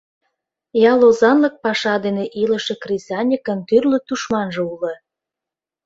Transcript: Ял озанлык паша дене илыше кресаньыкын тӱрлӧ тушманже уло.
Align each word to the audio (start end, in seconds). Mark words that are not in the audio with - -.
Ял 0.91 0.99
озанлык 1.09 1.55
паша 1.63 1.95
дене 2.05 2.25
илыше 2.41 2.75
кресаньыкын 2.83 3.59
тӱрлӧ 3.67 3.99
тушманже 4.07 4.61
уло. 4.73 4.93